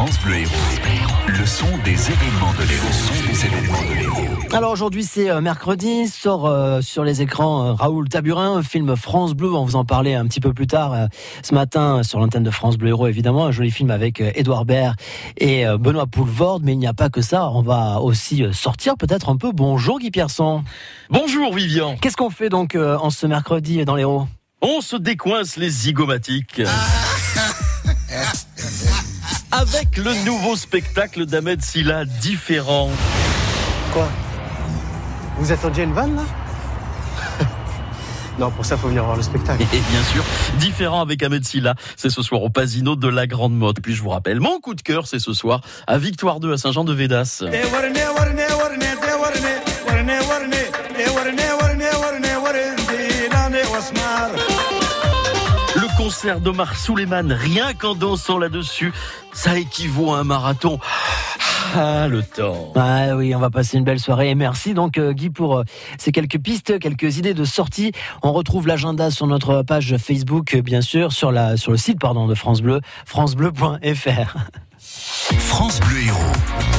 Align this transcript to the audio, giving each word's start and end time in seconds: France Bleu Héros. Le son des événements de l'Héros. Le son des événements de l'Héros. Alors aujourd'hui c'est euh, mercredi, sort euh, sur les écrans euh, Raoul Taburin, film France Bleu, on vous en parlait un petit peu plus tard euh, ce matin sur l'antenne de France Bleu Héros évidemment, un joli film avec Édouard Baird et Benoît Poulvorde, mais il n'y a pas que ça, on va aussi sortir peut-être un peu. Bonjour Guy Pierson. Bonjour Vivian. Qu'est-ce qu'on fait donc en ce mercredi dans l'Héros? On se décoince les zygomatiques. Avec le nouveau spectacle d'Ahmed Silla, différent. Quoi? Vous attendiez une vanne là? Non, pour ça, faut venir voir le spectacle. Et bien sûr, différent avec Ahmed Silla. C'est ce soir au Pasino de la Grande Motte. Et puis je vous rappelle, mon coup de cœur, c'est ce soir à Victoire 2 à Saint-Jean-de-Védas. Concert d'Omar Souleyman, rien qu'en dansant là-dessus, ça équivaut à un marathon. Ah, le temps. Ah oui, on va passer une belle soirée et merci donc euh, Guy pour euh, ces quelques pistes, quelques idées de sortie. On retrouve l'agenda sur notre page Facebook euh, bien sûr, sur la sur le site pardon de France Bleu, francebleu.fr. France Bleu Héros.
France 0.00 0.18
Bleu 0.20 0.36
Héros. 0.36 0.54
Le 1.26 1.44
son 1.44 1.66
des 1.84 1.90
événements 1.92 2.54
de 2.54 2.64
l'Héros. 2.66 2.86
Le 2.86 2.92
son 2.94 3.30
des 3.30 3.44
événements 3.44 3.82
de 3.82 3.94
l'Héros. 3.98 4.56
Alors 4.56 4.72
aujourd'hui 4.72 5.04
c'est 5.04 5.28
euh, 5.28 5.42
mercredi, 5.42 6.08
sort 6.08 6.46
euh, 6.46 6.80
sur 6.80 7.04
les 7.04 7.20
écrans 7.20 7.66
euh, 7.66 7.72
Raoul 7.74 8.08
Taburin, 8.08 8.62
film 8.62 8.96
France 8.96 9.34
Bleu, 9.34 9.52
on 9.52 9.62
vous 9.66 9.76
en 9.76 9.84
parlait 9.84 10.14
un 10.14 10.24
petit 10.24 10.40
peu 10.40 10.54
plus 10.54 10.66
tard 10.66 10.94
euh, 10.94 11.06
ce 11.42 11.54
matin 11.54 12.02
sur 12.02 12.18
l'antenne 12.18 12.44
de 12.44 12.50
France 12.50 12.78
Bleu 12.78 12.88
Héros 12.88 13.08
évidemment, 13.08 13.44
un 13.44 13.50
joli 13.50 13.70
film 13.70 13.90
avec 13.90 14.22
Édouard 14.22 14.64
Baird 14.64 14.96
et 15.36 15.66
Benoît 15.78 16.06
Poulvorde, 16.06 16.62
mais 16.64 16.72
il 16.72 16.78
n'y 16.78 16.86
a 16.86 16.94
pas 16.94 17.10
que 17.10 17.20
ça, 17.20 17.50
on 17.50 17.60
va 17.60 18.00
aussi 18.00 18.42
sortir 18.52 18.96
peut-être 18.96 19.28
un 19.28 19.36
peu. 19.36 19.52
Bonjour 19.52 19.98
Guy 19.98 20.10
Pierson. 20.10 20.64
Bonjour 21.10 21.54
Vivian. 21.54 21.98
Qu'est-ce 22.00 22.16
qu'on 22.16 22.30
fait 22.30 22.48
donc 22.48 22.74
en 22.74 23.10
ce 23.10 23.26
mercredi 23.26 23.84
dans 23.84 23.96
l'Héros? 23.96 24.26
On 24.62 24.80
se 24.80 24.96
décoince 24.96 25.56
les 25.56 25.68
zygomatiques. 25.68 26.62
Avec 29.52 29.96
le 29.96 30.24
nouveau 30.24 30.54
spectacle 30.54 31.26
d'Ahmed 31.26 31.60
Silla, 31.60 32.04
différent. 32.04 32.88
Quoi? 33.92 34.08
Vous 35.38 35.50
attendiez 35.50 35.84
une 35.84 35.92
vanne 35.92 36.16
là? 36.16 36.22
Non, 38.38 38.50
pour 38.50 38.64
ça, 38.64 38.76
faut 38.76 38.88
venir 38.88 39.04
voir 39.04 39.16
le 39.16 39.22
spectacle. 39.22 39.62
Et 39.62 39.80
bien 39.90 40.02
sûr, 40.12 40.24
différent 40.58 41.02
avec 41.02 41.22
Ahmed 41.22 41.44
Silla. 41.44 41.74
C'est 41.96 42.10
ce 42.10 42.22
soir 42.22 42.42
au 42.42 42.48
Pasino 42.48 42.96
de 42.96 43.08
la 43.08 43.26
Grande 43.26 43.54
Motte. 43.54 43.78
Et 43.78 43.80
puis 43.82 43.94
je 43.94 44.02
vous 44.02 44.08
rappelle, 44.08 44.40
mon 44.40 44.60
coup 44.60 44.74
de 44.74 44.80
cœur, 44.80 45.06
c'est 45.06 45.18
ce 45.18 45.34
soir 45.34 45.60
à 45.86 45.98
Victoire 45.98 46.40
2 46.40 46.52
à 46.52 46.56
Saint-Jean-de-Védas. 46.56 47.44
Concert 56.02 56.40
d'Omar 56.40 56.76
Souleyman, 56.76 57.30
rien 57.30 57.74
qu'en 57.74 57.94
dansant 57.94 58.38
là-dessus, 58.38 58.90
ça 59.34 59.58
équivaut 59.58 60.14
à 60.14 60.20
un 60.20 60.24
marathon. 60.24 60.78
Ah, 61.74 62.08
le 62.08 62.22
temps. 62.22 62.72
Ah 62.74 63.14
oui, 63.16 63.34
on 63.34 63.38
va 63.38 63.50
passer 63.50 63.76
une 63.76 63.84
belle 63.84 64.00
soirée 64.00 64.30
et 64.30 64.34
merci 64.34 64.72
donc 64.72 64.96
euh, 64.96 65.12
Guy 65.12 65.28
pour 65.28 65.58
euh, 65.58 65.64
ces 65.98 66.10
quelques 66.10 66.38
pistes, 66.38 66.78
quelques 66.78 67.18
idées 67.18 67.34
de 67.34 67.44
sortie. 67.44 67.92
On 68.22 68.32
retrouve 68.32 68.66
l'agenda 68.66 69.10
sur 69.10 69.26
notre 69.26 69.60
page 69.60 69.94
Facebook 69.98 70.54
euh, 70.54 70.62
bien 70.62 70.80
sûr, 70.80 71.12
sur 71.12 71.32
la 71.32 71.58
sur 71.58 71.70
le 71.70 71.76
site 71.76 72.00
pardon 72.00 72.26
de 72.26 72.34
France 72.34 72.62
Bleu, 72.62 72.80
francebleu.fr. 73.04 74.36
France 74.78 75.80
Bleu 75.80 75.98
Héros. 76.06 76.69